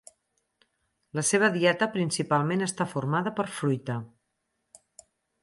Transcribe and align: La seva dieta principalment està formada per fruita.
La 1.19 1.23
seva 1.31 1.49
dieta 1.57 1.89
principalment 1.97 2.67
està 2.69 2.89
formada 2.95 3.35
per 3.41 3.47
fruita. 3.61 4.01